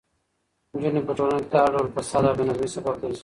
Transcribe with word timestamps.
نجونې 0.73 1.01
په 1.07 1.13
ټولنه 1.17 1.41
کې 1.43 1.49
د 1.51 1.55
هر 1.63 1.69
ډول 1.73 1.87
فساد 1.95 2.23
او 2.27 2.35
بې 2.37 2.43
نظمۍ 2.47 2.67
سبب 2.75 2.95
ګرځي. 3.01 3.19